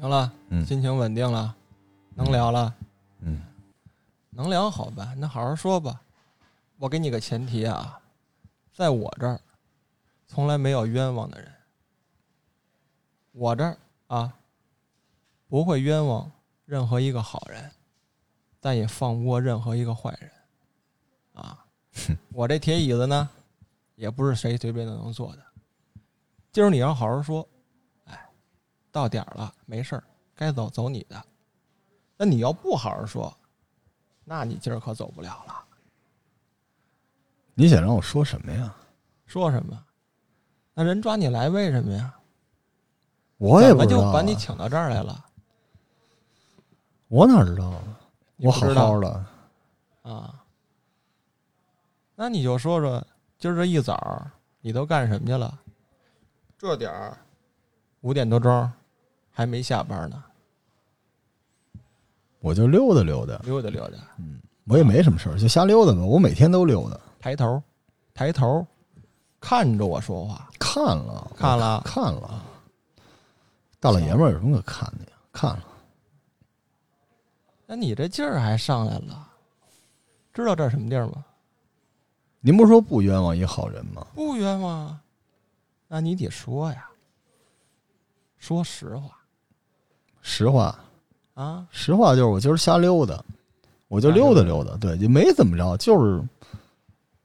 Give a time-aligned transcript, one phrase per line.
[0.00, 1.54] 行了，嗯心情稳定了，
[2.14, 2.74] 能聊了，
[3.20, 3.42] 嗯，
[4.30, 5.12] 能聊好吧？
[5.18, 6.00] 那好好说吧。
[6.78, 8.00] 我给你个前提啊，
[8.72, 9.38] 在我这儿
[10.26, 11.52] 从来没有冤枉的人，
[13.32, 13.76] 我这儿
[14.06, 14.32] 啊
[15.48, 16.32] 不会冤枉
[16.64, 17.70] 任何一个好人，
[18.58, 20.30] 但也放不过任何一个坏人
[21.34, 21.66] 啊。
[22.32, 23.28] 我这铁椅子呢，
[23.96, 25.42] 也不是谁随便都能坐的。
[26.52, 27.59] 今儿你要好好说，哎，
[28.92, 31.24] 到点儿了，没事儿，该走走你的。
[32.16, 33.34] 那你要不好好说，
[34.24, 35.64] 那你今儿可走不了了。
[37.54, 38.74] 你想让我说什么呀？
[39.26, 39.84] 说什么？
[40.74, 42.14] 那人抓你来为什么呀？
[43.36, 45.24] 我也怎么就不知道啊、把你请到这儿来了？
[47.08, 47.82] 我哪知道啊？
[48.36, 49.24] 我好好的，
[50.02, 50.44] 啊？
[52.14, 53.02] 那你就说说，
[53.38, 54.30] 今儿这一早儿
[54.60, 55.58] 你都干什么去了？
[56.58, 57.16] 这点儿
[58.02, 58.72] 五点多钟
[59.40, 60.22] 还没下班呢，
[62.40, 66.04] 我就溜达溜达，溜达溜达，嗯我也没什么事儿，就瞎溜达吧。
[66.04, 67.62] 我每天都溜达，抬头，
[68.12, 68.66] 抬头，
[69.40, 72.44] 看着我说话，看了，看了看了。
[73.78, 75.12] 大老爷们儿有什么可看的呀？
[75.32, 75.64] 看了，
[77.64, 79.26] 那你这劲儿还上来了？
[80.34, 81.24] 知道这是什么地儿吗？
[82.40, 84.06] 您不是说不冤枉一好人吗？
[84.14, 85.00] 不冤枉啊，
[85.88, 86.86] 那你得说呀，
[88.38, 89.18] 说实话
[90.22, 90.78] 实话，
[91.34, 91.66] 啊。
[91.70, 93.22] 实话就是我今儿瞎溜达，
[93.88, 96.22] 我就溜达溜达，对，也没怎么着，就是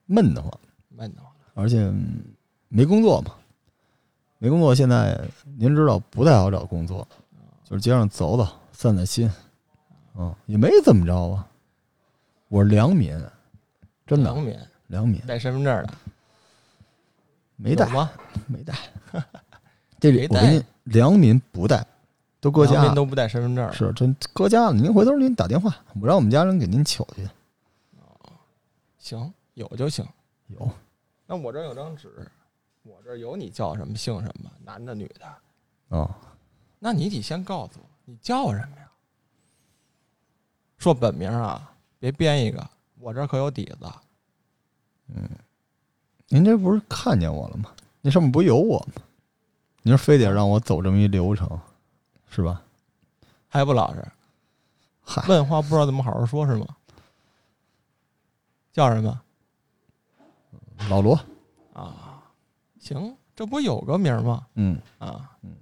[0.05, 0.51] 闷得慌，
[0.89, 2.23] 闷得慌，而且嗯
[2.67, 3.33] 没工作嘛，
[4.37, 4.73] 没工作。
[4.73, 5.19] 现在
[5.57, 7.07] 您知道不太好找工作，
[7.63, 9.31] 就是街上走走，散散心，
[10.17, 11.47] 嗯，也没怎么着啊。
[12.47, 13.11] 我是良民，
[14.05, 15.93] 真的良民良民，带身份证的
[17.55, 18.11] 没带吗？
[18.47, 18.73] 没带。
[19.99, 21.85] 这里没带我跟您，良民不带，
[22.45, 24.73] 都搁家都不带身份证，是真搁家了。
[24.73, 27.27] 您回头您打电话，我让我们家人给您取去。
[28.99, 30.05] 行，有就行。
[30.49, 30.69] 有，
[31.25, 32.07] 那我这有张纸，
[32.83, 35.25] 我这有你叫什么姓什么，男的女的。
[35.87, 36.07] 哦、
[36.77, 38.87] 那你得先告诉我你叫什么呀？
[40.77, 42.63] 说本名啊，别编一个，
[42.99, 43.91] 我这可有底子。
[45.07, 45.27] 嗯
[46.27, 47.71] 您这不是看见我了吗？
[48.01, 49.01] 那上面不有我吗？
[49.81, 51.59] 您说非得让我走这么一流程，
[52.35, 52.61] 是吧？
[53.47, 54.05] 还不老实，
[55.01, 56.67] 嗨，问话不知道怎么好好说，是吗？
[58.73, 59.21] 叫什么
[60.89, 61.17] 老罗，
[61.71, 62.21] 啊？
[62.81, 64.45] 行，这不有个名儿吗？
[64.55, 65.55] 嗯，啊，嗯，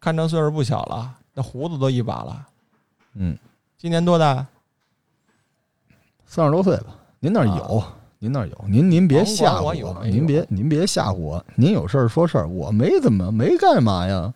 [0.00, 2.48] 看这岁数不小了，那胡子都一把了。
[3.12, 3.38] 嗯，
[3.78, 4.44] 今年多大？
[6.26, 6.98] 三十多岁吧。
[7.20, 7.84] 您那儿有，
[8.18, 11.46] 您那儿有，您您别吓唬我您别您别吓唬我。
[11.54, 14.34] 您有事儿说事儿，我没怎么没干嘛呀。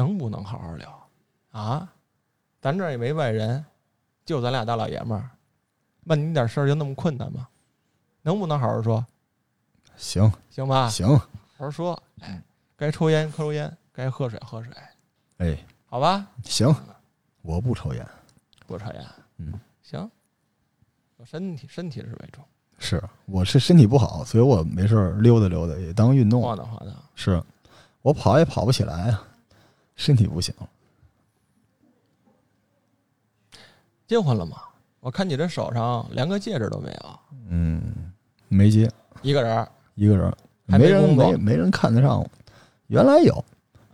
[0.00, 1.08] 能不能好好聊
[1.50, 1.92] 啊？
[2.58, 3.62] 咱这儿也没外人，
[4.24, 5.28] 就咱俩大老爷们儿，
[6.04, 7.46] 问你点事儿就那么困难吗？
[8.22, 9.04] 能不能好好说？
[9.98, 11.26] 行行吧，行，好
[11.58, 12.02] 好说。
[12.20, 12.42] 哎，
[12.78, 14.72] 该抽烟抽烟，该喝水喝水，
[15.36, 16.26] 哎，好吧？
[16.44, 16.74] 行，
[17.42, 18.06] 我不抽烟，
[18.66, 19.06] 不抽烟。
[19.36, 20.10] 嗯，行。
[21.18, 22.42] 我身体身体是为重，
[22.78, 26.40] 是我是身体不好，所以我没事儿溜达溜达也当运动。
[26.40, 26.96] 晃荡晃荡。
[27.14, 27.42] 是
[28.00, 29.22] 我跑也跑不起来啊，
[30.00, 30.54] 身体不行。
[34.06, 34.56] 结婚了吗？
[35.00, 37.18] 我看你这手上连个戒指都没有，
[37.50, 38.10] 嗯，
[38.48, 39.68] 没接一个人。
[39.94, 40.34] 一个人，
[40.66, 42.30] 还没人没没没人看得上我。
[42.86, 43.34] 原来有，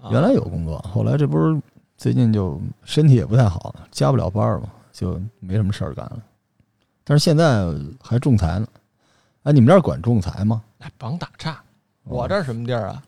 [0.00, 1.60] 啊原来有工作，后来这不是
[1.98, 6.22] 最近就身体也不太好，加不了班儿嘛，就没什么事儿干了。
[7.02, 7.66] 但是现在
[8.00, 8.68] 还仲裁呢。
[9.42, 10.62] 哎，你们这儿管仲裁吗？
[10.78, 11.54] 哎，甭打岔，
[12.04, 13.02] 哦我这儿什么地儿啊？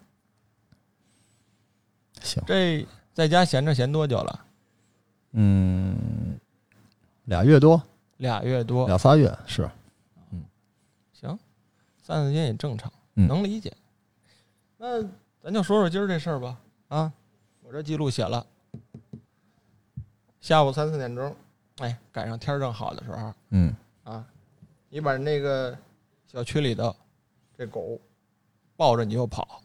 [2.22, 4.44] 行，这在家闲着闲多久了？
[5.32, 6.38] 嗯，
[7.24, 7.82] 俩月多，
[8.16, 8.86] 俩月多。
[8.86, 9.68] 俩仨月是，
[10.30, 10.44] 嗯
[11.12, 11.38] 行，
[12.02, 13.72] 三四天也正常，嗯能理解。
[14.76, 15.02] 那
[15.42, 16.58] 咱就说说今儿这事儿吧。
[16.88, 17.12] 啊，
[17.62, 18.46] 我这记录写了，
[20.40, 21.36] 下午三四点钟，
[21.78, 23.74] 哎，赶上天儿正好的时候嗯
[24.04, 24.24] 啊，
[24.88, 25.76] 你把那个
[26.26, 26.96] 小区里的
[27.56, 28.00] 这狗
[28.76, 29.60] 抱着你就跑，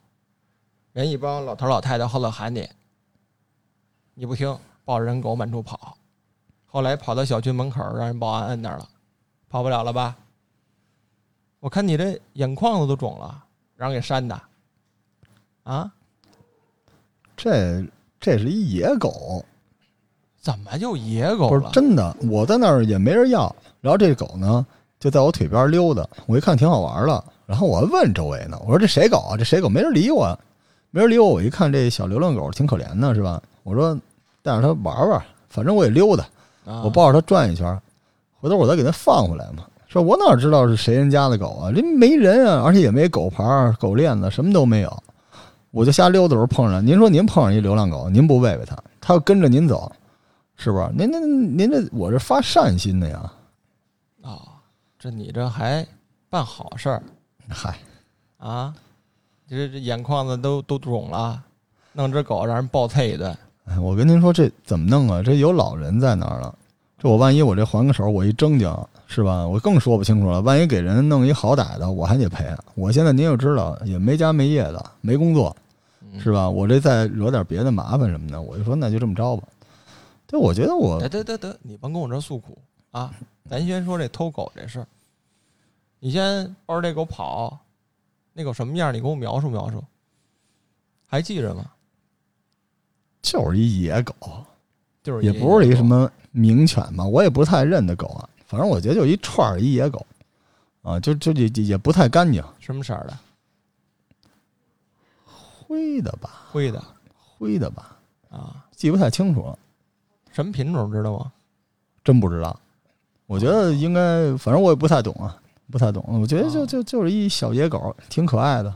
[0.93, 2.69] 人一帮老头老太太后头喊你，
[4.13, 4.55] 你不听，
[4.85, 5.97] 抱着人狗满处跑，
[6.67, 8.87] 后来跑到小区门口，让人保安摁那儿了，
[9.49, 10.15] 跑不了了吧？
[11.59, 13.43] 我看你这眼眶子都肿了，
[13.75, 14.39] 让人给扇的，
[15.63, 15.91] 啊？
[17.35, 17.83] 这
[18.19, 19.43] 这是一野狗，
[20.39, 21.71] 怎么就野狗不是了？
[21.71, 22.15] 真的。
[22.29, 24.63] 我在那儿也没人要，然后这狗呢
[24.99, 29.35] 就在我腿边溜达，我一看挺好玩的，然后我还问周围呢，我说这谁狗啊？
[29.35, 29.67] 这谁狗？
[29.67, 30.39] 没人理我。
[30.93, 31.27] 没人理我。
[31.27, 33.41] 我一看这小流浪狗挺可怜的，是吧？
[33.63, 33.95] 我说
[34.43, 35.19] 带着它玩玩，
[35.49, 36.23] 反正我也溜达，
[36.65, 37.81] 啊我抱着它转一圈，
[38.39, 39.65] 回头我再给它放回来嘛。
[39.87, 41.71] 说我哪知道是谁人家的狗啊？
[41.71, 43.43] 这没人啊，而且也没狗牌、
[43.79, 45.03] 狗链子，什么都没有。
[45.71, 49.91] 我就瞎溜达的时候碰上，您说您碰上一流浪狗，您不喂喂它，它要跟着您走，
[50.57, 50.87] 是不是？
[50.95, 53.33] 您您您这我这发善心的呀，
[54.21, 54.61] 啊，
[54.99, 55.83] 这你这还
[56.29, 57.01] 办好事儿
[57.49, 57.75] 嗨，
[58.37, 58.71] 啊？
[59.49, 61.43] 这这眼眶子都都肿了，
[61.93, 63.37] 弄只狗让人暴啐一顿。
[63.65, 65.21] 哎，我跟您说这怎么弄啊？
[65.23, 66.53] 这有老人在那儿了，
[66.97, 68.75] 这我万一我这还个手，我一正经
[69.07, 69.47] 是吧？
[69.47, 70.41] 我更说不清楚了。
[70.41, 72.45] 万一给人弄一好歹的，我还得赔。
[72.75, 75.55] 我现在您也知道，也没家没业的，没工作
[76.01, 76.49] 嗯是吧？
[76.49, 79.43] 我这再惹点别的麻烦什么的，我就说那就这么着吧。
[80.27, 82.57] 对，我觉得我得得得得，你甭跟我这诉苦
[82.91, 83.11] 啊！
[83.49, 84.87] 咱先说这偷狗这事儿，
[85.99, 87.59] 你先抱着这狗跑，
[88.33, 88.93] 那狗什么样？
[88.93, 89.83] 你给我描述描述，
[91.07, 91.71] 还记着吗？
[93.21, 94.13] 就是一野狗，
[95.01, 98.29] 就是也不是一狗什么名犬吧，我也不太认得狗啊。
[98.45, 100.05] 反正我觉得就一串儿一野狗，
[100.81, 103.17] 啊，就就也也不太干净，什么色儿的，
[105.25, 106.83] 灰的吧，灰的
[107.37, 107.97] 灰的吧，
[108.29, 109.57] 啊，记不太清楚了。
[110.31, 111.31] 什么品种知道吗？
[112.03, 112.59] 真不知道。
[113.25, 115.41] 我觉得应该，反正我也不太懂啊，
[115.71, 116.03] 不太懂。
[116.21, 118.75] 我觉得就哦就就是一小野狗，挺可爱的。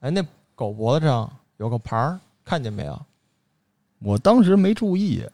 [0.00, 0.22] 哎，那
[0.54, 3.00] 狗脖子上有个牌儿，看见没有？
[4.00, 5.24] 我当时没注意，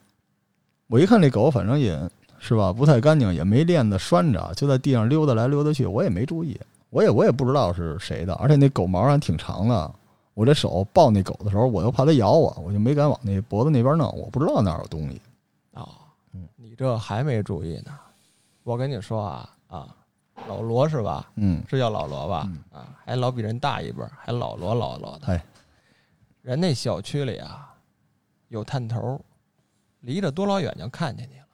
[0.87, 1.99] 我一看这狗，反正也
[2.39, 6.59] 是吧，不太干净，也没链子拴着，就在地上溜达来溜达去，我也没注意，
[6.91, 9.95] 我也我也不知道是谁的，而且那狗毛还挺长的。
[10.35, 15.21] 我这手抱那狗的时候，我又怕它咬我，我就没敢往那脖子那边弄，我不知道那儿有东西。
[15.75, 15.89] 哦
[16.33, 17.93] 嗯，你这还没注意呢。
[18.63, 19.97] 我跟你说啊啊，
[20.47, 21.31] 老罗是吧？
[21.37, 22.45] 嗯，是叫老罗吧？
[22.47, 25.27] 嗯啊，还老比人大一辈儿，还老罗老罗的。
[25.27, 25.43] 嗨，
[26.43, 27.75] 人那小区里啊，
[28.49, 29.21] 有探头，
[30.01, 31.47] 离着多老远就看见你了。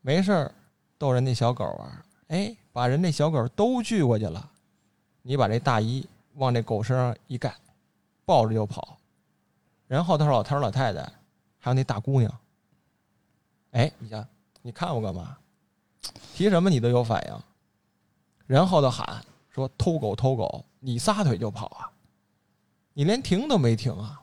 [0.00, 0.54] 没事儿，
[0.96, 4.50] 逗人那小狗玩儿，哎，把人那小狗都聚过去了。
[5.22, 7.54] 你把这大衣往这狗身上一盖，
[8.24, 8.96] 抱着就跑。
[9.88, 11.00] 人后头老头老太太，
[11.58, 12.32] 还有那大姑娘。
[13.72, 14.26] 哎，你想，
[14.62, 15.36] 你看我干嘛？
[16.34, 17.42] 提什么你都有反应。
[18.46, 21.90] 人后头喊说偷狗偷狗，你撒腿就跑啊！
[22.94, 24.22] 你连停都没停啊！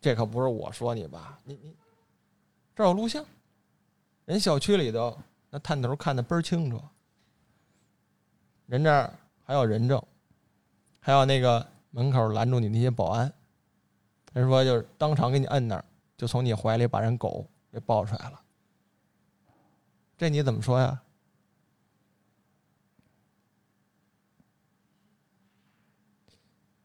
[0.00, 1.38] 这可不是我说你吧？
[1.44, 1.76] 你你
[2.74, 3.24] 这有录像，
[4.24, 5.18] 人小区里头
[5.50, 6.80] 那探头看得倍儿清楚，
[8.66, 9.12] 人这儿
[9.44, 10.02] 还有人证，
[11.00, 13.32] 还有那个门口拦住你那些保安，
[14.32, 15.84] 人说就是当场给你摁那儿，
[16.16, 18.40] 就从你怀里把人狗给抱出来了。
[20.20, 21.00] 这你怎么说呀？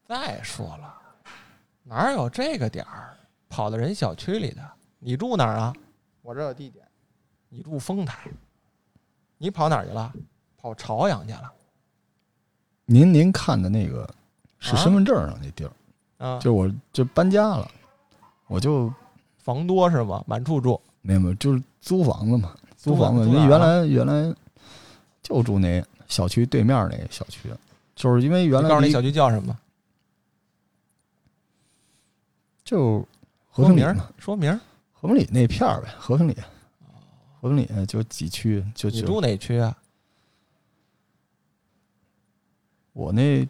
[0.06, 1.02] 再说了，
[1.84, 3.18] 哪有这个点儿
[3.50, 4.72] 跑到人小区里的？
[5.00, 5.76] 你住哪儿啊？
[6.22, 6.88] 我这有地点。
[7.50, 8.32] 你住丰台，
[9.38, 10.14] 你跑哪儿去了？
[10.56, 11.54] 跑朝阳去了
[12.86, 14.10] 您您看的那个
[14.60, 16.40] 是啊身份证上那地儿，啊？
[16.40, 17.70] 就我就搬家了，
[18.48, 18.90] 我就
[19.40, 20.24] 房多是吗？
[20.26, 20.80] 满处住。
[21.02, 23.26] 没有没有，就是租房子嘛，租租房子。
[23.26, 24.36] 租哪儿啊因为原来原来
[25.24, 27.50] 就住那小区对面那小区，
[27.96, 29.58] 就是因为原来离你告诉你小区叫什么？
[32.64, 33.06] 就
[33.50, 34.60] 和平里嘛，说名儿。
[34.94, 36.36] 和平里那片儿呗，和平里，
[37.42, 39.76] 和平里就几区，就就你住哪区啊？
[42.94, 43.48] 我那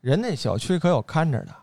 [0.00, 1.54] 人那小区可有看着的。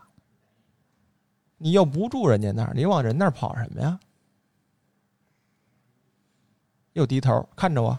[1.60, 3.98] 你又不住人家那儿，你往人那儿跑什么呀？
[6.94, 7.98] 又低头看着我，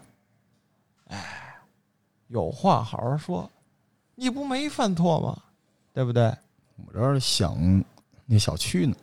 [1.08, 1.56] 哎，
[2.28, 3.50] 有话好好说，
[4.16, 5.42] 你不没犯错吗？
[5.94, 6.26] 对不对？
[6.86, 7.84] 我这儿想
[8.26, 8.96] 那小区呢，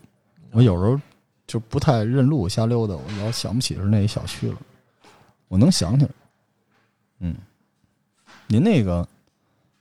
[0.53, 1.01] 我有时候
[1.47, 4.59] 就不太认路，瞎溜达，我老想不起是那小区了。
[5.49, 6.11] 我能想起来，
[7.21, 7.37] 嗯，
[8.47, 9.07] 您那个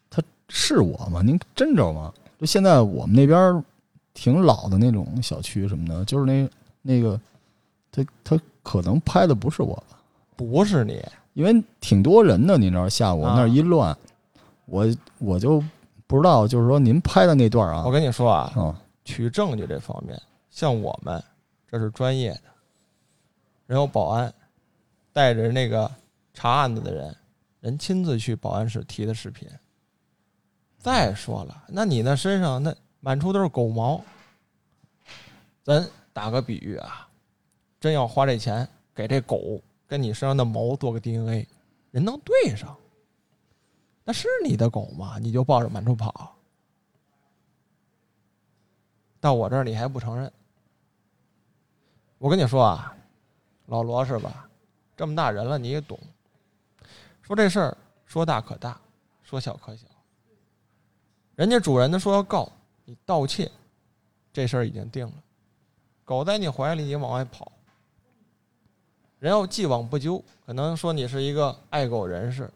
[0.10, 1.22] 他是我吗？
[1.22, 2.14] 您真知道吗？
[2.40, 3.64] 就现在我们那边
[4.14, 6.50] 挺老的那种小区什么的，就是那
[6.82, 7.20] 那个
[7.92, 9.84] 他他可能拍的不是我？
[10.36, 13.98] 不是你，因为挺多人的，你知道，下午啊那一乱，
[14.66, 14.88] 我
[15.20, 15.64] 我就
[16.08, 17.84] 不知道，就是说您拍的那段啊。
[17.86, 21.24] 我，跟你说啊，啊，取证据这方面，像我们
[21.68, 22.32] 这是专业。
[22.32, 22.42] 的，
[23.68, 24.34] 人有保安
[25.12, 25.90] 带着那个
[26.34, 27.16] 查案子的人，
[27.62, 29.48] 人亲自去保安室提的视频。
[30.78, 34.00] 再说了，那你那身上那满处都是狗毛，
[35.64, 37.08] 咱打个比喻啊，
[37.80, 39.60] 真要花这钱给这狗
[39.96, 41.48] 跟你身上的毛做个 DNA，
[41.92, 42.78] 人能对上，
[44.04, 45.18] 那是你的狗吗？
[45.18, 46.36] 你就抱着满处跑，
[49.22, 50.30] 到我这儿你还不承认？
[52.18, 52.94] 我跟你说啊，
[53.68, 54.50] 老罗是吧？
[54.98, 55.98] 这么大人了你也懂，
[57.22, 58.78] 说这事儿说大可大，
[59.24, 59.88] 说小可小。
[61.38, 62.52] 人家主人呢说要告
[62.84, 63.50] 你盗窃，
[64.34, 65.14] 这事儿已经定了。
[66.04, 67.50] 狗在你怀里，你往外跑，
[69.26, 72.48] 人要既往不咎，可能说你是一个爱狗人士，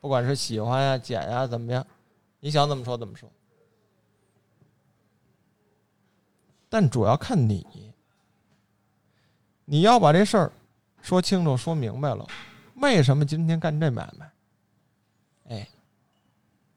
[0.00, 1.86] 不管是喜欢呀、捡呀怎么样，
[2.40, 3.28] 你想怎么说怎么说。
[6.70, 7.92] 但主要看你，
[9.66, 10.52] 你要把这事儿
[11.02, 12.26] 说清楚、说明白了，
[12.76, 14.32] 为什么今天干这买卖？
[15.50, 15.68] 哎，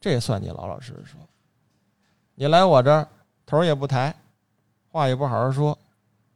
[0.01, 1.17] 这算你老老实实说。
[2.35, 3.07] 你来我这儿，
[3.45, 4.13] 头也不抬，
[4.91, 5.79] 话也不好好说，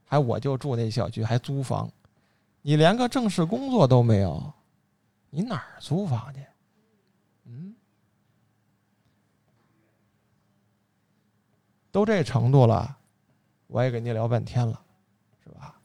[0.05, 1.91] 还我就住那小区，还租房，
[2.67, 4.53] 你连个正式工作都没有，
[5.29, 6.45] 你哪儿租房去？
[7.45, 7.73] 嗯，
[11.93, 12.97] 都这程度了。
[13.67, 14.81] 我也跟你聊半天了，
[15.41, 15.79] 是吧？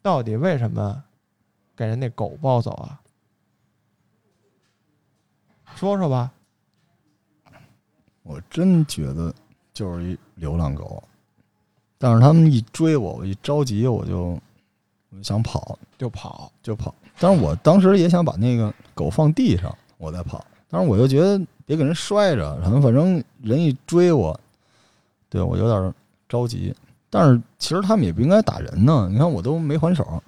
[0.00, 1.04] 到底为什么
[1.76, 3.02] 给人那狗抱走啊？
[5.74, 6.32] 说说吧。
[8.22, 9.34] 我真觉得
[9.74, 11.04] 就是一流浪狗，
[11.98, 14.40] 但是他们一追我，我一着急，我就
[15.22, 16.94] 想跑，就跑就跑。
[17.18, 20.44] 但是我当时也想把那个狗放地上，我再跑。
[20.68, 24.38] 但是我又觉得别给人摔着，然后反正人一追我。
[25.28, 25.94] 对我有点
[26.28, 26.74] 着急，
[27.08, 29.08] 但是其实他们也不应该打人呢。
[29.10, 30.22] 你看我都没还手，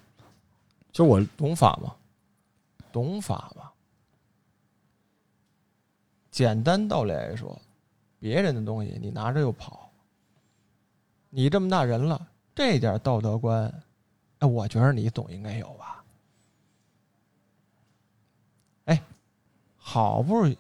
[0.93, 1.93] 就我懂法吗？
[2.93, 3.73] 懂法吧。
[6.31, 7.61] 简单道理来说，
[8.19, 9.91] 别人的东西你拿着又跑，
[11.31, 13.83] 你这么大人了，这点道德观，
[14.43, 16.05] 哎，我觉得你总应该有吧？
[18.87, 19.01] 哎，
[19.77, 20.59] 好不容易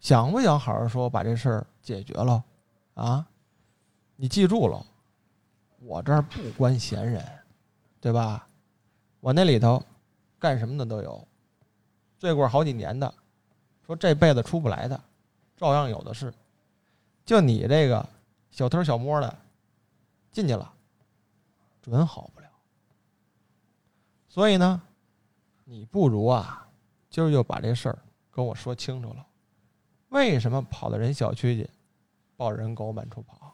[0.00, 2.42] 想不想好好说把这事儿解决了
[2.94, 3.26] 啊？
[4.16, 4.86] 你记住了，
[5.80, 7.22] 我这儿不关闲人，
[8.00, 8.48] 对吧？
[9.20, 9.84] 我那里头
[10.38, 11.28] 干什么的都有，
[12.16, 13.12] 罪过好几年的，
[13.84, 14.98] 说这辈子出不来的，
[15.58, 16.32] 照样有的是。
[17.26, 18.08] 就你这个
[18.50, 19.38] 小偷小摸的，
[20.32, 20.72] 进去了，
[21.82, 22.39] 准好不。
[24.32, 24.80] 所以呢，
[25.64, 26.64] 你不如啊，
[27.10, 27.98] 今儿就把这事儿
[28.30, 29.26] 跟我说清楚了，
[30.10, 31.68] 为什么跑到人小区去，
[32.36, 33.52] 抱人狗满处跑？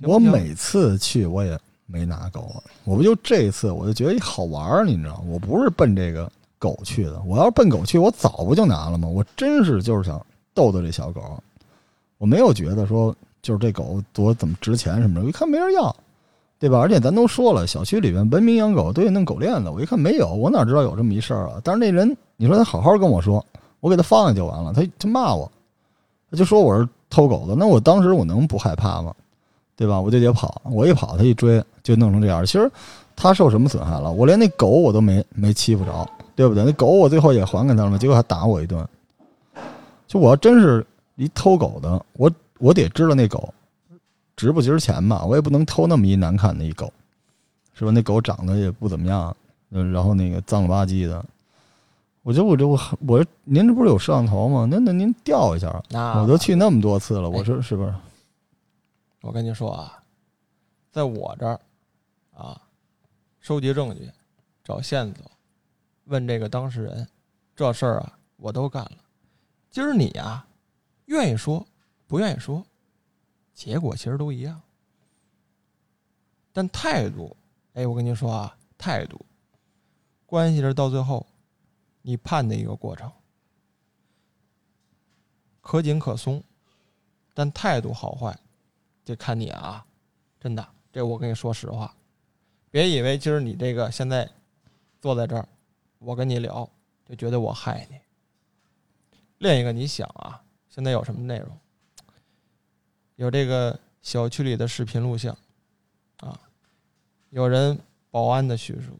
[0.00, 7.20] 我每次去我也没拿狗，我不就这次我就觉得好玩儿，你知道，我不是奔这个狗去的。
[7.24, 9.06] 我要是奔狗去，我早不就拿了吗？
[9.06, 10.18] 我真是就是想
[10.54, 11.38] 逗逗这小狗，
[12.16, 15.20] 我没有觉得说就是这狗多怎么值钱什么的。
[15.20, 15.94] 我一看没人要，
[16.64, 16.78] 对吧？
[16.78, 21.60] 而且咱都说了，小区里面文明养狗都得弄狗链子，我一看没有，我哪知道有这么一事儿啊？
[21.62, 23.44] 但是那人，你说他好好跟我说，
[23.80, 25.52] 我给他放下就完了，他他骂我，
[26.30, 29.12] 他就说我是偷狗的，那我当时我能不害怕吗？
[29.76, 30.00] 对吧？
[30.00, 32.46] 我就得跑，我一跑，他一追，就弄成这样。
[32.46, 32.70] 其实
[33.14, 34.10] 他受什么损害了？
[34.10, 36.64] 我连那狗我都没没欺负着，对不对？
[36.64, 38.82] 那狗我最后也还给他了，结果还打我一顿。
[40.06, 40.82] 就我要真是
[41.16, 43.52] 一偷狗的，我我得知道那狗
[44.36, 46.92] 值不值钱吧，我也不能偷那么一难看的一狗，
[47.74, 47.90] 是吧？
[47.90, 49.36] 那狗长得也不怎么样，
[49.70, 51.24] 嗯然后那个脏了吧唧的。
[52.22, 54.66] 我就我这我我您这不是有摄像头吗？
[54.70, 57.94] 那那您调一下，我都去那么多次了，我说是不是？
[59.20, 60.02] 我跟您说啊，
[60.90, 61.60] 在我这儿，
[62.34, 62.60] 啊，
[63.40, 64.10] 收集证据，
[64.64, 65.30] 找线索，
[66.04, 67.06] 问这个当事人，
[67.54, 68.92] 这事儿啊，我都干了。
[69.70, 70.44] 今儿你呀，
[71.06, 71.66] 愿意说，
[72.06, 72.64] 不愿意说，
[73.54, 74.60] 结果其实都一样。
[76.52, 77.36] 但态度，
[77.72, 79.24] 哎，我跟你说啊，态度，
[80.26, 81.26] 关系是到最后，
[82.02, 83.10] 你判的一个过程，
[85.60, 86.42] 可紧可松，
[87.32, 88.38] 但态度好坏。
[89.04, 89.84] 得看你啊，
[90.40, 91.94] 真的，这我跟你说实话，
[92.70, 94.30] 别以为今儿你这个现在
[95.00, 95.46] 坐在这儿，
[95.98, 96.66] 我跟你聊
[97.04, 97.98] 就觉得我害你。
[99.38, 101.58] 另一个，你想啊，现在有什么内容？
[103.16, 105.36] 有这个小区里的视频录像，
[106.20, 106.38] 啊，
[107.30, 107.78] 有人
[108.10, 108.98] 保安的叙述，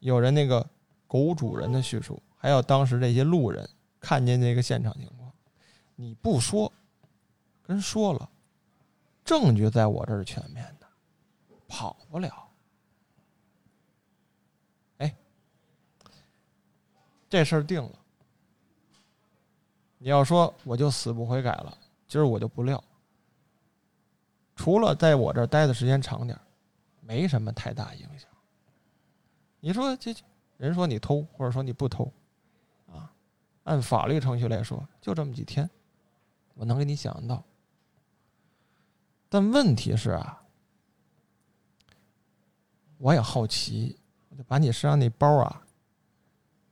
[0.00, 0.66] 有人那个
[1.06, 3.68] 狗主人的叙述，还有当时这些路人
[3.98, 5.32] 看见那个现场情况，
[5.96, 6.72] 你不说，
[7.62, 8.28] 跟说了。
[9.22, 10.86] 证据在我这儿全面的，
[11.68, 12.48] 跑不了。
[14.96, 15.14] 哎，
[17.28, 17.92] 这事儿定了。
[19.98, 21.78] 你要说我就死不悔改了，
[22.08, 22.82] 今儿我就不撂。
[24.60, 26.38] 除了在我这儿待的时间长点，
[27.00, 28.28] 没什么太大影响。
[29.58, 30.14] 你说这
[30.58, 32.12] 人说你偷，或者说你不偷，
[32.86, 33.10] 啊，
[33.64, 35.68] 按法律程序来说，就这么几天，
[36.52, 37.42] 我能给你想到。
[39.30, 40.42] 但问题是啊，
[42.98, 43.98] 我也好奇，
[44.28, 45.62] 我就把你身上那包啊，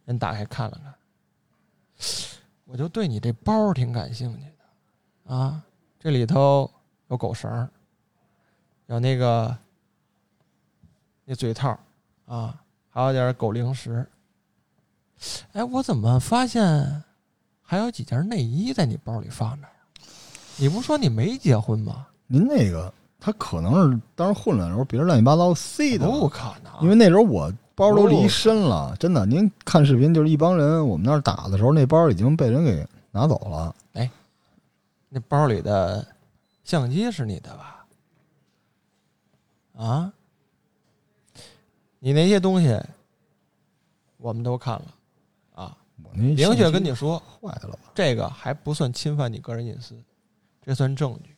[0.04, 0.95] 人打开看了看，
[2.66, 4.45] 我就对你这包挺感兴趣
[5.25, 5.64] 的啊。
[5.99, 6.71] 这里头
[7.07, 7.66] 有狗绳
[8.88, 9.57] 儿，有那个
[11.25, 11.78] 那嘴套
[12.26, 12.54] 啊，
[12.90, 14.07] 还有点狗零食。
[15.52, 17.02] 哎，我怎么发现
[17.62, 19.68] 还有几件内衣在你包里放着？
[20.57, 22.07] 你不说你没结婚吗？
[22.26, 29.25] 您那个他可能是当时混乱的时候，别人乱七八糟塞的，不可能，因为那时候我包都离身了，真的。
[29.26, 33.75] 您看视频，就是一帮人我们那儿打的时候，那包已经被人给拿走了。
[33.92, 34.11] 哎
[35.09, 36.07] 那包里的
[36.64, 37.77] 相机是你的吧？
[39.78, 40.12] 啊，
[42.00, 42.76] 你那些东西
[44.16, 44.94] 我们都看了
[45.54, 47.92] 啊，我那明确跟你说，坏了吧？
[47.94, 49.97] 这个还不算侵犯你个人隐私，
[50.62, 51.37] 这算证据。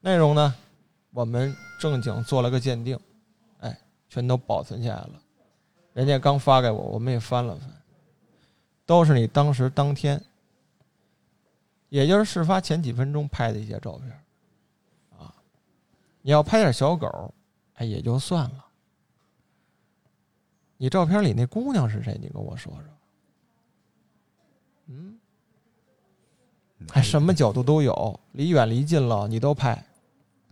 [0.00, 0.54] 内容呢，
[1.10, 3.00] 我们正经做了个鉴定，
[3.60, 3.74] 哎，
[4.10, 5.22] 全都保存下来了。
[5.94, 7.70] 人家刚发给我，我们也翻了翻，
[8.84, 10.22] 都是你当时当天，
[11.88, 14.23] 也就是事发前几分钟拍的一些照片。
[16.24, 17.32] 啊，你要拍点小狗，
[17.74, 18.64] 哎，也就算了。
[20.78, 22.18] 你照片里那姑娘是谁？
[22.20, 22.82] 你跟我说说。
[24.86, 25.18] 嗯，
[26.94, 29.84] 哎，什么角度都有，离远离近了你都拍，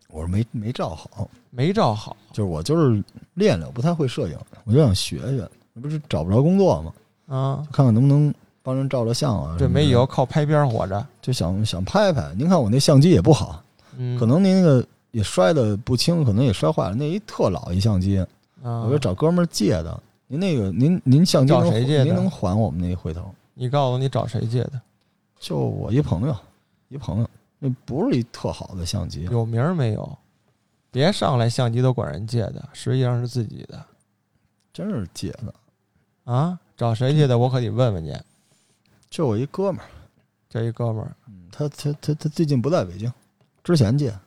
[0.08, 2.16] 我说没没照好，没照好。
[2.32, 3.02] 就是我就是
[3.34, 5.48] 练练，我不太会摄影，我就想学学。
[5.72, 6.94] 那不是找不着工作吗？
[7.28, 8.32] 啊，看看能不能
[8.62, 9.56] 帮人照照相啊。
[9.58, 11.06] 这没以后靠拍片活着。
[11.22, 12.34] 就想想拍拍。
[12.34, 13.62] 您看我那相机也不好，
[13.96, 16.94] 嗯，可能您那个也摔的不轻，可能也摔坏了。
[16.96, 18.18] 那一特老一相机，
[18.62, 20.02] 啊我就找哥们儿借的。
[20.26, 23.32] 您那个您您相机能找谁借的您能还我们那一回头？
[23.54, 24.80] 你告诉我你找谁借的？
[25.38, 26.36] 就我一朋友，
[26.88, 30.18] 一朋友，那不是一特好的相机，有名儿没有？
[30.90, 33.84] 别上来相机都管人借的，实际上是自己的
[34.72, 35.54] 真是借的。
[36.24, 36.58] 啊！
[36.76, 37.36] 找谁借的？
[37.36, 38.14] 我可得问问您。
[39.10, 39.88] 就我一哥们儿，
[40.48, 43.12] 这一哥们儿嗯他他他他最近不在北京，
[43.62, 44.20] 之前借，哦，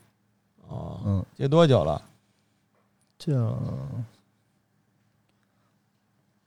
[1.07, 2.01] 嗯，借多久了？
[3.19, 3.35] 借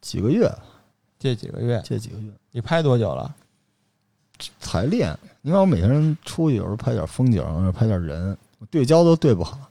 [0.00, 0.52] 几个月，
[1.16, 1.80] 借几个月？
[1.84, 3.32] 借几个月你拍多久了？
[4.58, 5.16] 才练。
[5.42, 9.70] 你看我每天出去，有时候拍点风景，有时候拍点人，我对焦都对不好，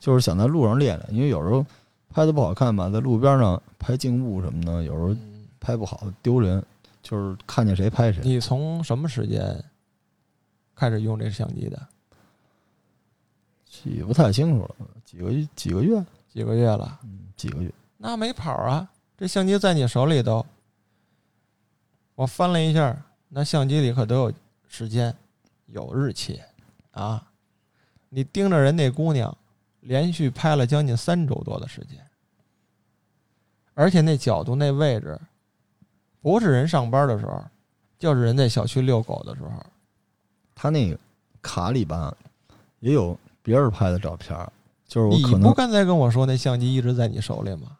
[0.00, 1.64] 就是想在路上练练，因为有时候
[2.10, 6.60] 拍的不好看吧，在路边上拍静物什么的，有时候嗯拍不好丢人，
[7.00, 8.24] 就是看见谁拍谁。
[8.24, 9.64] 你从什么时间
[10.74, 11.80] 开始用这相机的？
[13.84, 16.98] 记不太清楚了，几个月几个月，几个月了？
[17.04, 17.70] 嗯，几个月。
[17.98, 18.88] 那没跑啊！
[19.16, 20.44] 这相机在你手里头，
[22.14, 22.96] 我翻了一下，
[23.28, 24.32] 那相机里可都有
[24.68, 25.14] 时间，
[25.66, 26.40] 有日期
[26.92, 27.26] 啊！
[28.08, 29.36] 你盯着人那姑娘，
[29.80, 31.98] 连续拍了将近三周多的时间，
[33.74, 35.18] 而且那角度、那位置，
[36.20, 37.44] 不是人上班的时候，
[37.98, 39.50] 就是人在小区遛狗的时候。
[40.54, 40.98] 他那个
[41.42, 42.16] 卡里吧，
[42.80, 44.36] 也有别人拍的照片，
[44.88, 47.78] 就是我你不刚才跟我说那相机一直在你手里吗？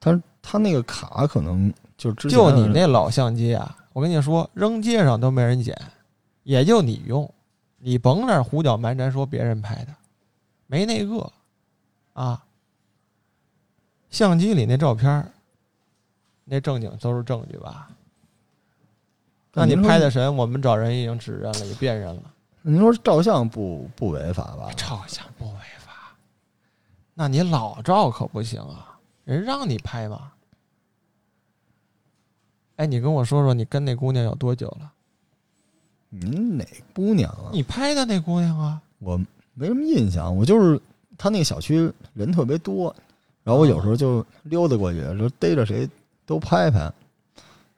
[0.00, 5.78] 他他那个卡可能就之前就你那老相机啊，我跟你说，扔街上都没人捡，
[6.44, 7.30] 也就你用，
[7.76, 9.94] 你甭那儿胡搅蛮缠说别人拍的，
[10.66, 11.30] 没那个
[12.14, 12.42] 啊。
[14.08, 15.30] 相机里那照片，
[16.44, 17.90] 那正经都是证据吧？
[19.52, 22.22] 那你拍的神，我们找人已经指认了，也辨认了，
[22.68, 24.72] 您说照相不不违法吧？
[24.76, 26.16] 照相不违法，
[27.14, 30.32] 那你老照可不行啊，人让你拍吗？
[32.74, 34.92] 哎，你跟我说说，你跟那姑娘有多久了？
[36.08, 37.50] 您哪姑娘啊？
[37.52, 38.82] 你拍的那姑娘啊？
[38.98, 39.16] 我
[39.54, 40.80] 没什么印象，我就是
[41.16, 42.92] 他那个小区人特别多，
[43.44, 45.88] 然后我有时候就溜达过去，就逮着谁
[46.26, 46.92] 都拍拍。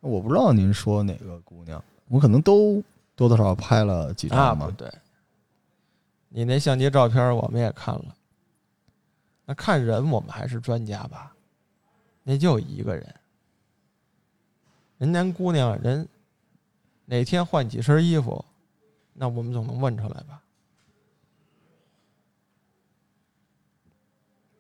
[0.01, 2.83] 我不知道您说哪个姑娘，我可能都
[3.19, 4.67] 多多少少拍了几啊，张吧。
[4.67, 4.89] 不对，
[6.29, 8.15] 你那相机照片我们也看了。
[9.45, 11.35] 那看人，我们还是专家吧？
[12.23, 13.15] 那就一个人，
[14.99, 16.09] 人家姑娘人
[17.07, 18.45] 哪天换几身衣服，
[19.15, 20.41] 那我们总能问出来吧？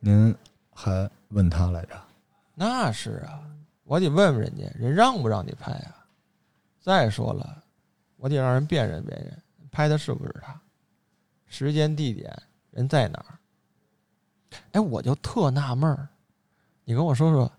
[0.00, 0.34] 您
[0.74, 1.96] 还问他来着？
[2.56, 3.40] 那是啊，
[3.84, 5.94] 我得问问人家，人让不让你拍啊？
[6.80, 7.62] 再说了，
[8.18, 10.60] 我得让人辨认辨认，拍的是不是他，
[11.46, 12.30] 时间地点，
[12.70, 13.38] 人在哪儿？
[14.72, 16.08] 哎，我就特纳闷儿，
[16.84, 17.50] 你跟我说说，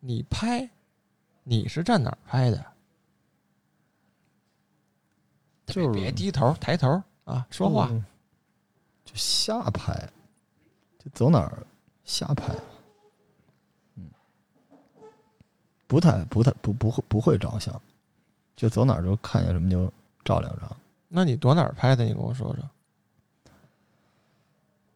[0.00, 0.68] 你拍，
[1.42, 2.64] 你是站哪儿拍的？
[5.66, 7.88] 就是别低头，抬头啊，说话。
[7.90, 8.04] 嗯
[9.04, 9.92] 就瞎拍，
[10.98, 11.66] 就走哪儿
[12.04, 12.54] 瞎拍，
[13.96, 14.08] 嗯，
[15.86, 17.78] 不太不太不不会不会照相，
[18.56, 19.92] 就走哪儿就看见什么就
[20.24, 20.76] 照两张。
[21.08, 22.04] 那你躲哪儿拍的？
[22.04, 22.70] 你跟我说说。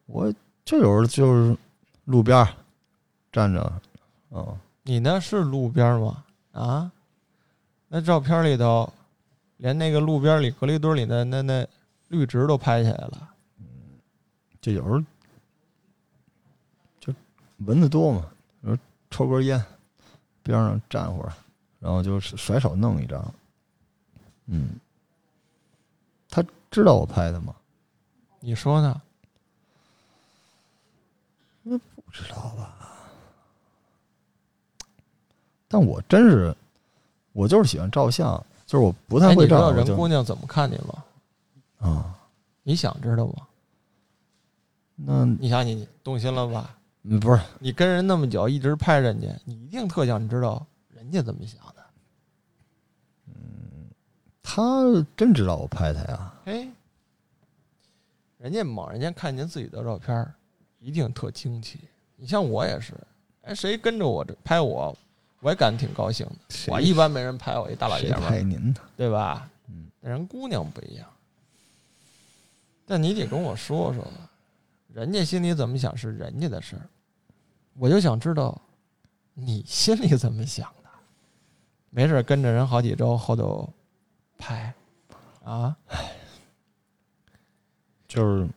[0.05, 0.33] 我
[0.65, 1.57] 就有时候就是
[2.05, 2.47] 路边儿
[3.31, 3.81] 站着，
[4.31, 6.23] 嗯，你那是路边儿吗？
[6.51, 6.91] 啊？
[7.87, 8.91] 那照片里头，
[9.57, 11.67] 连那个路边里隔离墩里的那那
[12.07, 13.29] 绿植都拍起来了。
[13.59, 13.65] 嗯
[14.61, 15.01] 就有时候
[16.99, 17.13] 就
[17.65, 18.25] 蚊子多嘛，
[18.61, 19.63] 有时候抽根烟，
[20.43, 21.31] 边上站会儿，
[21.79, 23.33] 然后就甩手弄一张。
[24.51, 24.71] 嗯，
[26.29, 27.55] 他知道我拍的吗？
[28.39, 29.01] 你说呢？
[31.61, 32.75] 那不知道吧？
[35.67, 36.55] 但我真是，
[37.31, 39.71] 我就是喜欢照相，就是我不太哎，会照。
[39.71, 41.03] 你知道人姑娘怎么看你吗？
[41.79, 42.19] 啊，
[42.63, 43.47] 你想知道吗？
[44.95, 46.75] 那你想你动心了吧？
[47.03, 51.78] 嗯不是你跟人那么久，一直拍人家，你一定特想知道人家怎么想的。
[54.51, 56.33] 他真知道我拍他呀？
[56.45, 56.67] 哎，
[58.39, 60.33] 人家猛人家看见自己的照片，
[60.79, 61.77] 一定特惊奇。
[62.15, 62.95] 你像我也是，
[63.43, 64.97] 哎，谁跟着我这拍我，
[65.41, 66.73] 我也感觉挺高兴的。
[66.73, 68.75] 我一般没人拍我一大老谁爷们儿，拍您呢？
[68.97, 69.47] 对吧？
[69.67, 71.05] 嗯，但人姑娘不一样。
[72.87, 74.03] 但你得跟我说说，
[74.91, 76.81] 人家心里怎么想是人家的事儿，
[77.75, 78.59] 我就想知道
[79.35, 80.89] 你心里怎么想的。
[81.91, 83.71] 没事儿跟着人好几周后头
[84.39, 84.73] 拍，
[85.43, 85.75] 啊，
[88.07, 88.49] 就是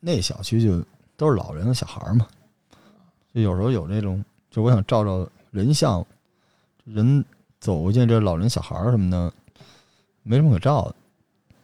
[0.00, 0.84] 那小区就
[1.16, 2.26] 都是老人和小孩嘛，
[3.32, 6.04] 就有时候有那种，就我想照照人像，
[6.84, 7.24] 人
[7.60, 9.32] 走过去这老人小孩什么的，
[10.22, 10.94] 没什么可照的。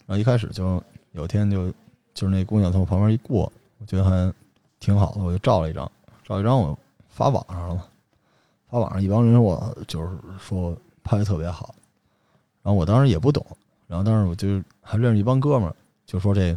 [0.06, 1.68] 然后一开始就有天就
[2.12, 4.32] 就是那姑娘从我旁边一过，我觉得还
[4.78, 5.90] 挺好的，我就照了一张，
[6.22, 7.86] 照一张我发网上了嘛，
[8.68, 11.74] 发网上一帮人我就是说拍的特别好，
[12.62, 13.44] 然后我当时也不懂，
[13.86, 15.74] 然后当时我就还认识一帮哥们儿，
[16.06, 16.56] 就说这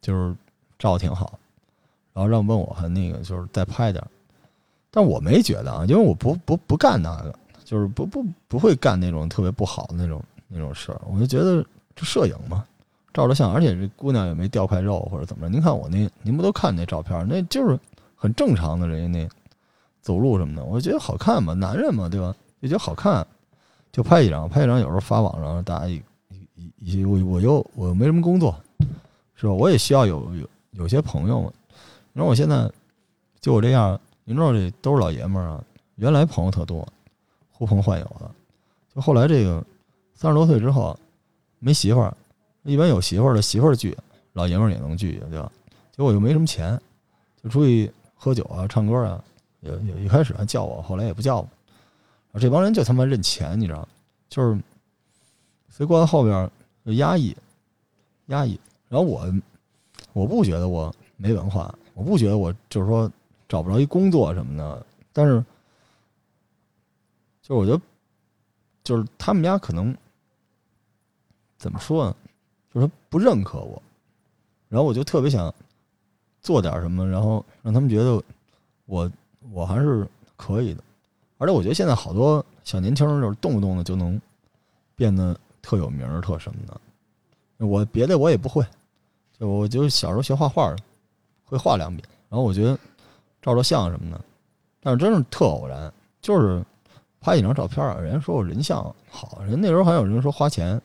[0.00, 0.34] 就是
[0.78, 1.38] 照挺好，
[2.12, 4.08] 然后让问我还那个就是再拍点儿，
[4.90, 11.64] 但我没觉得啊，因为我不不不干那个，就是不不不会干那种特别不好的那种那种事儿，我就觉得
[11.96, 12.64] 这摄影嘛，
[13.14, 17.78] 照着相，而且这姑娘也没掉块肉或者怎么着，您看我那您不都看那照片儿，那就是
[18.14, 19.28] 很正常的人家那
[20.00, 22.34] 走路什么的，我觉得好看嘛，男人嘛，对吧？
[22.60, 23.26] 就觉得好看，
[23.92, 26.02] 就拍一张，拍一张，有时候发网上，大家一
[26.78, 28.58] 一一我我又我又没什么工作，
[29.34, 29.52] 是吧？
[29.52, 31.52] 我也需要有有有些朋友嘛。
[32.14, 32.70] 你说我现在
[33.38, 35.64] 就我这样，您知道这都是老爷们儿啊，
[35.96, 36.86] 原来朋友特多，
[37.50, 38.30] 呼朋唤友的，
[38.94, 39.62] 就后来这个
[40.14, 40.98] 三十多岁之后
[41.58, 42.16] 没媳妇儿，
[42.62, 43.96] 一般有媳妇儿的媳妇儿聚，
[44.32, 45.52] 老爷们儿也能聚，对吧？
[45.94, 46.80] 结果又没什么钱，
[47.42, 49.22] 就出去喝酒啊、唱歌啊，
[49.60, 51.48] 也也一开始还叫我，后来也不叫我。
[52.32, 53.86] 然后这帮人就他妈认钱，你知道，
[54.28, 54.58] 就是
[55.68, 56.50] 所以过到后边
[56.84, 57.36] 就压抑，
[58.26, 58.58] 压抑。
[58.88, 59.30] 然后我
[60.14, 63.10] 我不觉得我没文化，我不觉得我就是说
[63.48, 65.44] 找不着一工作什么的，但是
[67.42, 67.80] 就是我觉得
[68.82, 69.94] 就是他们家可能
[71.58, 72.16] 怎么说呢，
[72.72, 73.82] 就是不认可我，
[74.70, 75.54] 然后我就特别想
[76.40, 78.22] 做点什么，然后让他们觉得
[78.86, 79.10] 我
[79.50, 80.82] 我还是可以的。
[81.42, 84.20] 而且我觉得现在好多小年轻人就是动不动的就能
[84.94, 87.66] 变得特有名儿、特什么的。
[87.66, 88.64] 我别的我也不会，
[89.36, 90.72] 就我就小时候学画画，
[91.42, 92.00] 会画两笔。
[92.28, 92.78] 然后我觉得
[93.40, 94.24] 照照相什么的，
[94.80, 96.64] 但是真是特偶然，就是
[97.20, 100.80] 拍几张照片儿，人家说我人像好，人那时候还有人说花钱，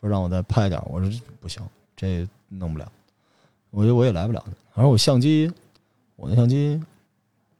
[0.00, 1.08] 说让我再拍点，我说
[1.40, 1.62] 不行，
[1.94, 2.90] 这弄不了，
[3.70, 4.44] 我觉得我也来不了。
[4.74, 5.48] 反正我相机，
[6.16, 6.82] 我那相机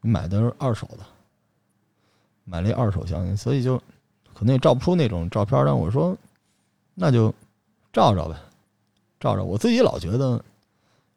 [0.01, 1.05] 买的二手的。
[2.49, 3.77] 买了一二手相机，所以就
[4.33, 5.63] 可能也照不出那种照片。
[5.63, 6.17] 但我说，
[6.95, 7.33] 那就
[7.93, 8.35] 照照呗，
[9.19, 9.43] 照照。
[9.43, 10.43] 我自己老觉得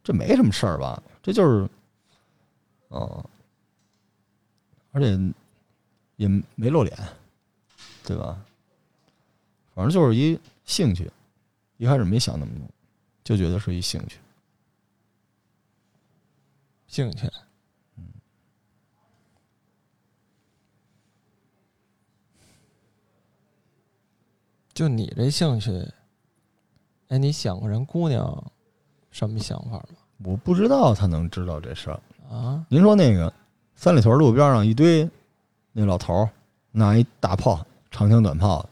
[0.05, 1.69] 这没什么事儿吧，这就是，
[2.91, 3.25] 嗯，
[4.93, 5.19] 而且
[6.17, 6.95] 也没露脸，
[8.05, 8.39] 对吧？
[9.75, 11.11] 反正就是一兴趣，
[11.79, 12.69] 一开始没想那么多，
[13.25, 14.19] 就觉得是一兴趣。
[16.87, 17.27] 兴趣。
[24.75, 25.87] 就你这兴趣，
[27.09, 28.53] 哎，你想过人姑娘
[29.11, 29.85] 什么想法吗？
[30.25, 32.01] 我不知道她能知道这事儿。
[32.31, 33.33] 啊，您说那个
[33.75, 35.09] 三里屯路边上一堆
[35.73, 36.31] 那老头儿
[36.71, 38.69] 拿一大炮，长枪短炮的，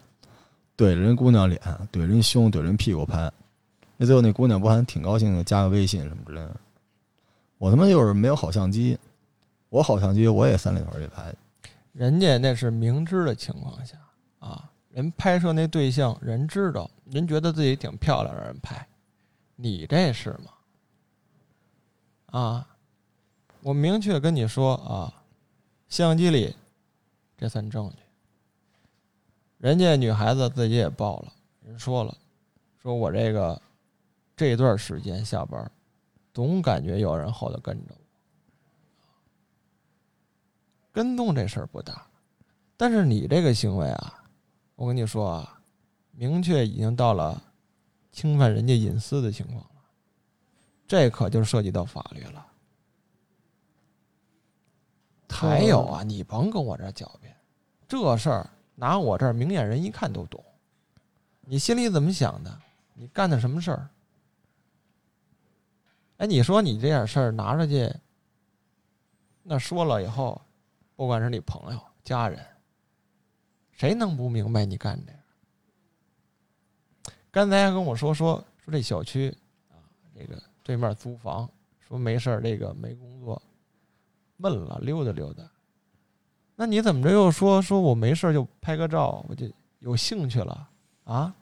[0.77, 1.61] 对着人姑娘脸，
[1.93, 3.31] 怼人胸，怼人屁股拍，
[3.99, 6.57] 那最后那姑娘不还挺高兴的，加个微信什么之类的。
[7.59, 8.99] 我他妈就是没有好相机，
[9.69, 11.35] 我好相机我也三里屯去拍。
[11.93, 13.99] 人家那是明知的情况下
[14.39, 18.87] 啊，人拍摄那对象，人知道，人觉得自己挺漂亮，让人拍。
[19.57, 20.53] 你这是吗？
[22.39, 22.69] 啊，
[23.63, 25.23] 我明确跟你说啊，
[25.89, 26.55] 相机里
[27.39, 27.97] 这算证据。
[29.57, 31.33] 人家女孩子自己也报了，
[31.65, 32.15] 人说了，
[32.83, 33.59] 说我这个
[34.37, 35.71] 这段时间下班，
[36.35, 37.97] 总感觉有人后头跟着我。
[40.93, 42.07] 跟踪这事儿不大，
[42.77, 44.20] 但是你这个行为啊，
[44.81, 45.61] 我跟你说啊，
[46.12, 47.38] 明确已经到了
[48.12, 49.83] 侵犯人家隐私的情况了，
[50.88, 52.47] 这可就涉及到法律了。
[55.29, 57.37] 还有啊，你甭跟我这儿狡辩，
[57.87, 60.43] 这事儿拿我这儿明眼人一看都懂。
[61.43, 62.59] 你心里怎么想的？
[62.95, 63.90] 你干的什么事儿？
[66.16, 67.95] 哎，你说你这点事儿拿出去，
[69.43, 70.40] 那说了以后。
[70.97, 72.43] 不管是你朋友、家人，
[73.81, 75.19] 谁能不明白你干这个？
[77.31, 79.35] 刚才还跟我说说说这小区
[79.71, 79.81] 啊，
[80.14, 81.49] 这个对面租房，
[81.88, 83.40] 说没事儿，这个没工作，
[84.37, 85.43] 闷了溜达溜达。
[86.57, 90.69] 那你怎么着又说说我没事儿就拍个照，我就有兴趣了
[91.05, 91.35] 啊？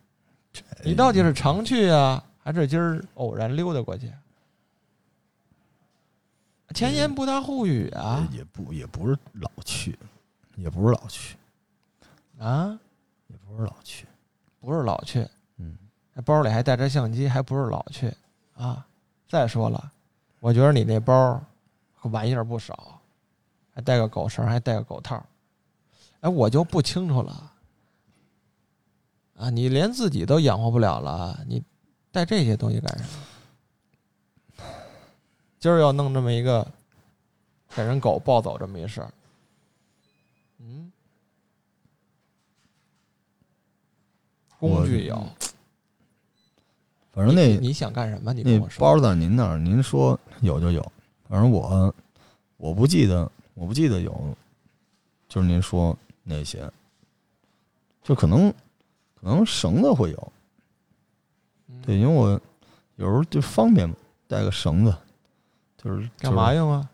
[0.85, 4.12] 你到底是常去啊，还是今儿偶然溜达过去？
[6.72, 9.98] 前言不搭后语啊，也不也不是老去，
[10.55, 11.37] 也不是老去，
[12.38, 12.79] 啊，
[13.27, 14.07] 也不是老去，
[14.61, 15.77] 不是老去，嗯，
[16.24, 18.12] 包里还带着相机，还不是老去
[18.55, 18.87] 啊。
[19.29, 19.92] 再说了，
[20.40, 21.40] 我觉得你那包
[22.03, 23.01] 玩意儿不少，
[23.74, 25.22] 还带个狗绳，还带个狗套，
[26.20, 27.53] 哎，我就不清楚了，
[29.37, 31.62] 啊，你连自己都养活不了了，你
[32.11, 34.64] 带这些东西干什么？
[35.59, 36.66] 今儿要弄这么一个
[37.74, 39.12] 给人狗抱走这么一事儿，
[40.59, 40.92] 嗯，
[44.59, 45.16] 工具有，
[47.12, 48.33] 反正那你想干什么？
[48.33, 48.81] 你那跟我说。
[48.81, 50.81] 包在您那儿，您说有就有，
[51.29, 51.94] 反正我
[52.57, 54.37] 我不记得，我不记得有，
[55.29, 56.71] 就是您说那些，
[58.03, 58.51] 就可能
[59.21, 60.33] 可能绳子会有，
[61.68, 62.40] 嗯对，因为我
[62.97, 63.94] 有时候就方便嘛，
[64.27, 64.94] 带个绳子。
[65.81, 66.90] 就是干嘛用啊？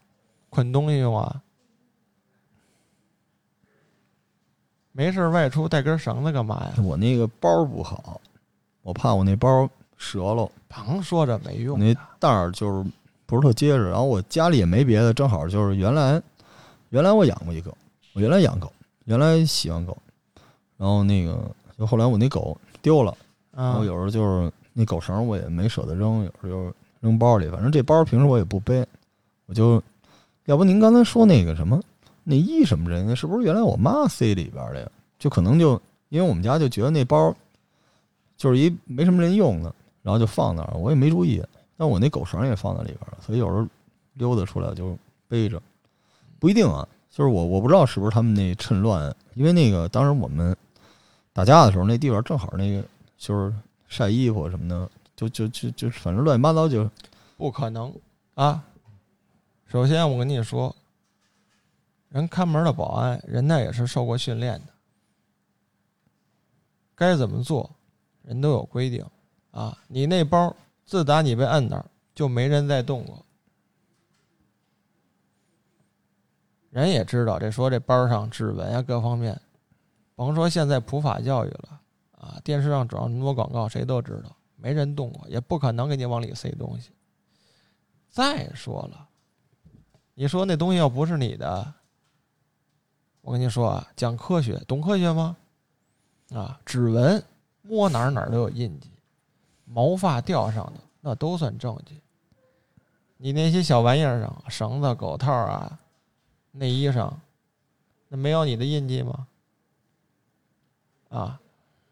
[0.51, 1.43] 捆东西用啊？
[4.97, 6.73] 没事外出带根绳子干嘛呀？
[6.83, 8.21] 我那个包不好，
[8.83, 10.49] 我怕我那包折了。
[10.69, 12.91] 甭说这没用，那袋儿就是
[13.27, 13.91] 不是特结实。
[13.91, 16.23] 然后我家里也没别的，正好就是原来
[16.89, 17.71] 原来我养过一个，
[18.15, 18.73] 我原来养狗，
[19.05, 19.97] 原来喜欢狗。
[20.79, 21.39] 然后那个
[21.77, 23.15] 就后来我那狗丢了，
[23.53, 26.75] 然后有时候就是那狗绳我也没舍得扔，有时候就。
[27.01, 28.83] 扔包里，反正这包平时我也不背，
[29.45, 29.83] 我就
[30.47, 31.79] 要不您刚才说那个什么
[32.25, 34.91] 内衣什么人，那是不是原来我妈塞里边的呀？
[35.19, 37.35] 就可能就因为我们家就觉得那包
[38.37, 41.43] 就是一没什么人用的，然后就放那儿，我也没注意。
[41.77, 43.67] 但我那狗绳也放在里边了，所以有时候
[44.15, 44.97] 溜达出来就
[45.29, 45.63] 背着，
[46.39, 46.87] 不一定啊。
[47.11, 50.57] 就是我我不知道是不是他们那趁乱，因为那个当时我们
[51.33, 52.85] 打架的时候，那地方正好那个
[53.17, 53.55] 就是
[53.89, 54.91] 晒衣服什么的。
[55.17, 56.91] 就就就就反正乱七八糟就，
[57.37, 57.95] 不可能
[58.35, 58.61] 啊！
[59.69, 60.75] 首先我跟你说，
[62.15, 64.73] 人看门的保安，人那也是受过训练的，
[66.95, 67.69] 该怎么做，
[68.23, 69.05] 人都有规定
[69.51, 69.77] 啊！
[69.89, 73.27] 你那包自打你被摁那儿，就没人再动过，
[76.71, 79.41] 人也知道这说这包上指纹啊各方面，
[80.15, 81.81] 甭说现在普法教育了
[82.13, 84.37] 啊，电视上找那么多广告，谁都知道。
[84.55, 86.93] 没人动过，也不可能给你往里塞东西。
[88.09, 89.09] 再说了，
[90.15, 91.75] 你说那东西要不是你的，
[93.25, 95.35] 我跟你说啊，讲科学，懂科学吗？
[96.35, 97.25] 啊，指纹
[97.63, 98.91] 摸哪儿哪儿都有印记，
[99.65, 101.99] 毛发掉上的那都算证据。
[103.17, 105.79] 你那些小玩意儿上，绳子、狗套啊，
[106.51, 107.19] 内衣上，
[108.09, 109.27] 那没有你的印记吗？
[111.09, 111.41] 啊，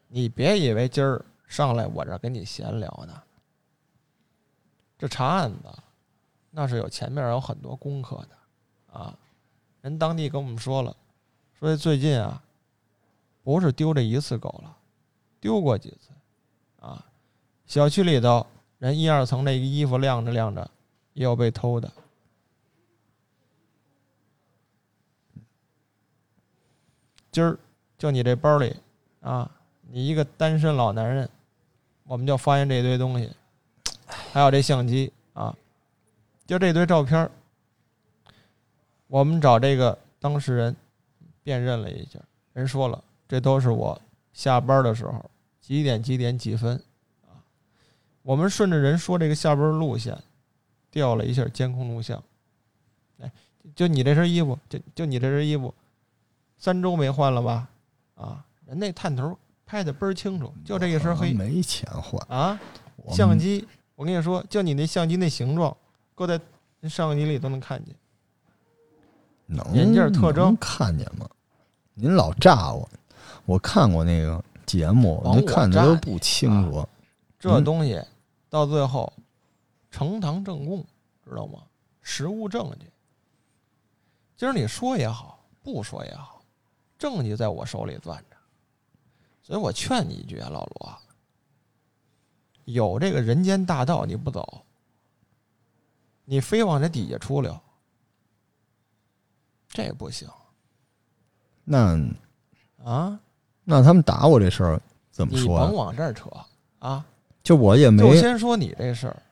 [0.09, 1.25] 你别以为今儿。
[1.49, 3.23] 上来我这跟你闲聊呢，
[4.97, 5.69] 这查案子
[6.51, 9.15] 那是有前面有很多功课的啊。
[9.83, 10.97] 人当地跟我们说了，
[11.69, 12.43] 说最近啊，
[13.45, 14.77] 不是丢这一次狗了，
[15.41, 16.11] 丢过几次
[16.81, 17.07] 啊。
[17.67, 18.45] 小区里头
[18.79, 20.69] 人一二层那个衣服晾着晾着，
[21.13, 21.93] 也有被偷的。
[27.31, 27.57] 今儿
[27.97, 28.75] 就你这包里
[29.21, 29.49] 啊，
[29.89, 31.31] 你一个单身老男人。
[32.05, 33.31] 我们就发现这堆东西，
[34.33, 35.57] 还有这相机啊，
[36.45, 37.31] 就这堆照片，
[39.07, 40.77] 我们找这个当事人
[41.43, 42.19] 辨认了一下，
[42.53, 44.01] 人说了，这都是我
[44.33, 46.77] 下班的时候几点几点几分
[47.23, 47.39] 啊。
[48.23, 50.17] 我们顺着人说这个下班路线，
[50.91, 52.23] 调了一下监控录像，
[53.21, 53.31] 哎，
[53.75, 55.75] 就你这身衣服，就就你这身衣服，
[56.59, 57.69] 三周没换了吧？
[58.15, 62.61] 啊，人那探头拍的倍儿清楚，就这一身黑没钱换啊。
[63.11, 65.77] 相机，我跟你说，就你那相机那形状，
[66.15, 66.41] 搁在
[66.79, 67.93] 那相机里都能看见。
[69.53, 71.29] 能眼镜特征看见吗？
[71.95, 72.89] 您老炸我，
[73.45, 76.79] 我看过那个节目，甭我那看的都不清楚。
[76.79, 76.89] 嗯
[77.39, 78.01] 这东西
[78.49, 79.13] 到最后
[79.91, 80.79] 呈堂证供，
[81.25, 81.59] 知道吗？
[82.01, 82.87] 实物证据。
[84.37, 86.41] 今儿你说也好，不说也好，
[86.97, 88.37] 证据在我手里攥着，
[89.43, 90.97] 所以我劝你一句啊，老罗，
[92.65, 94.63] 有这个人间大道你不走，
[96.25, 97.61] 你非往这底下出溜，
[99.73, 100.29] 这不行
[101.65, 101.99] 那
[102.85, 103.19] 啊！
[103.65, 106.29] 那他们打我这事儿怎么你说呀、甭往这儿扯
[106.79, 107.05] 啊！
[107.43, 109.23] 就我也没就先说你这事儿。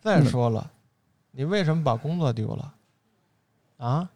[0.00, 0.70] 再嗯说了，
[1.32, 2.74] 你为什么把工作丢了？
[3.78, 4.08] 啊？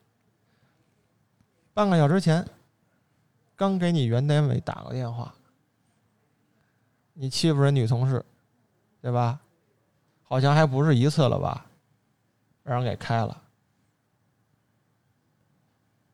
[1.74, 2.46] 半个小时前，
[3.56, 5.34] 刚给你原单位打个电话，
[7.14, 8.24] 你欺负人女同事，
[9.00, 9.40] 对吧？
[10.22, 11.66] 好像还不是一次了吧？
[12.64, 13.36] 让人给开了。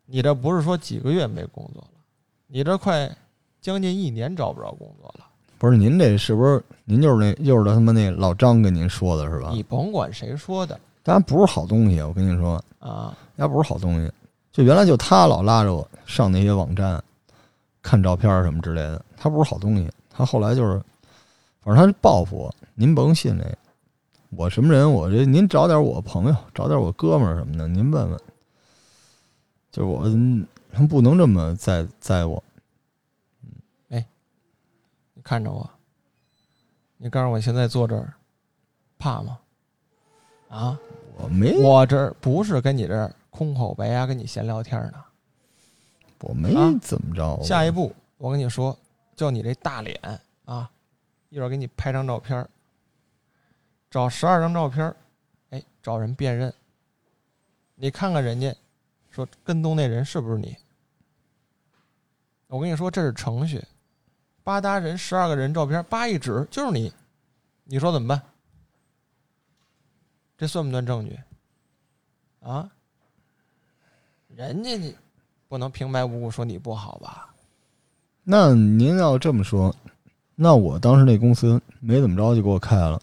[0.07, 2.01] 你这不是说几个月没工作了，
[2.47, 3.15] 你这快
[3.61, 5.27] 将近一年找不着工作了。
[5.59, 9.51] 不是您这是不是您就是那又是他妈那老张跟您说的是吧？
[9.53, 14.11] 你甭管谁说的咱不是好东西，我跟你说，啊，那不是好东西。
[14.53, 17.03] 就原来就他老拉着我上那些网站
[17.83, 19.91] 看照片什么之类的，他不是好东西。
[20.11, 20.83] 他后来就是，
[21.61, 22.55] 反正他是报复我。
[22.75, 23.59] 您甭信这个，
[24.31, 24.91] 我什么人？
[24.91, 28.21] 我这您找点我朋友，找点我哥们儿什么的，您问问。
[29.71, 30.47] 就是我嗯
[30.89, 32.43] 不能这么在在我，
[33.89, 34.05] 哎
[35.15, 35.69] 你看着我，
[36.97, 38.13] 你告诉我现在坐这儿
[38.99, 39.39] 怕吗？
[40.49, 40.79] 啊，
[41.17, 45.05] 我没我这不是跟你这儿空口白牙跟你闲聊天呢。
[46.21, 47.39] 我没啊怎么着。
[47.43, 48.77] 下一步，我跟你说，
[49.15, 50.01] 就你这大脸
[50.45, 50.69] 啊，
[51.29, 52.49] 一会儿给你拍张照片儿，
[53.91, 54.95] 找十二张照片，
[55.51, 56.53] 哎，找人辨认。
[57.75, 58.55] 你看看人家
[59.11, 60.57] 说跟踪那人是不是你？
[62.49, 63.63] 我跟你说，这是程序，
[64.43, 66.93] 八搭人十二个人照片，叭一指就是你，
[67.65, 68.23] 你说怎么办？
[70.37, 71.19] 这算不算证据？
[72.41, 72.71] 啊？
[74.29, 74.97] 人家你
[75.49, 77.35] 不能平白无故说你不好吧？
[78.23, 79.75] 那您要这么说，
[80.35, 83.01] 那我当时那公司没怎么着就给我开了，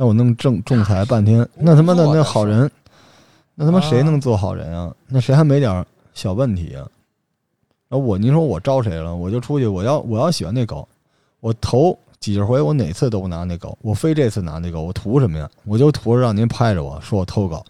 [0.00, 2.70] 那我弄仲仲裁半天，那他妈的那好人，
[3.56, 4.94] 那他妈谁啊能做好人啊？
[5.08, 5.84] 那谁还没点儿
[6.14, 6.86] 小问题啊？
[7.88, 9.16] 然后我您说我招谁了？
[9.16, 10.88] 我就出去，我要我要喜欢那狗，
[11.40, 15.50] 我头几十回我哪次都不拿那狗，我非这次拿那狗，我图什么呀？
[15.64, 17.64] 我就图着让您拍着我说我偷狗，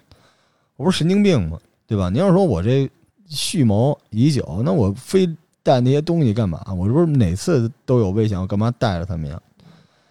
[0.76, 1.58] 我不是神经病吗？
[1.86, 2.10] 对吧？
[2.10, 2.86] 您要说我这
[3.26, 5.26] 蓄谋已久，那我非
[5.62, 6.62] 带那些东西干嘛？
[6.76, 9.40] 我这不是哪次都有危险，我干嘛带着他们呀？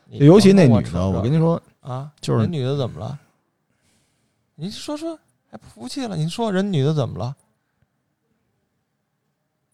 [0.09, 3.17] 你尤其那女的，我跟您说，啊，就是人女的怎么了？
[4.55, 5.17] 你说说，
[5.49, 6.17] 还不服气了？
[6.17, 7.37] 你说人女的怎么了？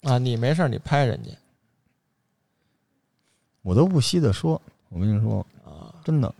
[0.03, 1.31] 啊，你没事你拍人家
[3.63, 4.61] 我都不稀的说。
[4.89, 5.95] 我跟你说，啊！
[6.05, 6.31] 真的，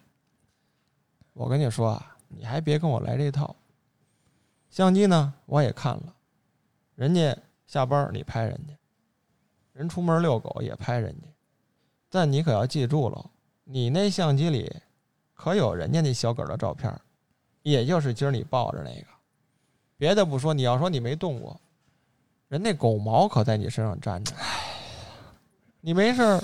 [1.34, 3.56] 我跟你说啊，你还别跟我来这套。
[4.70, 6.16] 相机呢，我也看了，
[6.94, 8.78] 人家下班你拍人家，
[9.72, 11.28] 人出门遛狗也拍人家，
[12.10, 13.32] 但你可要记住了，
[13.64, 14.72] 你那相机里
[15.44, 16.90] 可有人家那小狗的照片，
[17.64, 19.08] 也就是今儿你抱着那个。
[19.98, 21.60] 别的不说，你要说你没动过，
[22.48, 24.34] 人那狗毛可在你身上粘着。
[25.82, 26.42] 你没事儿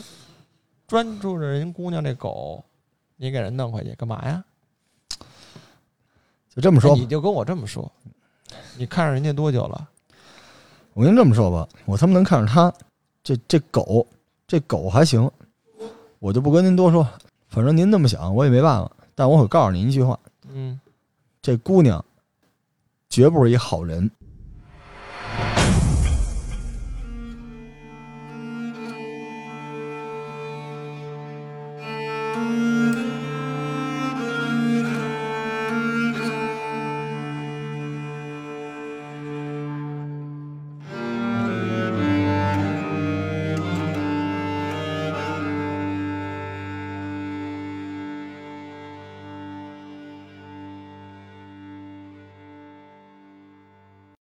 [0.86, 2.62] 专注着人姑娘这狗，
[3.16, 4.44] 你给人弄回去干嘛呀？
[6.54, 7.08] 就这么说你。
[7.08, 7.90] 就跟我这么说，
[8.76, 9.90] 你看上人家多久了？
[10.94, 12.78] 我跟您这么说吧，我他妈能看上他，
[13.24, 14.06] 这这狗，
[14.46, 15.32] 这狗还行，
[16.20, 17.08] 我就不跟您多说。
[17.50, 18.92] 反正您那么想，我也没办法。
[19.16, 20.80] 但我可告诉您一句话，嗯，
[21.42, 22.04] 这姑娘
[23.10, 24.10] 绝不是一好人。